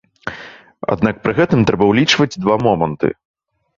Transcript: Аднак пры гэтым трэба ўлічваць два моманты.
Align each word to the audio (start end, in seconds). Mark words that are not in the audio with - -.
Аднак 0.95 1.19
пры 1.27 1.31
гэтым 1.39 1.59
трэба 1.71 1.83
ўлічваць 1.93 2.39
два 2.47 2.55
моманты. 2.69 3.07